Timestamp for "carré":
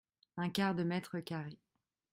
1.19-1.59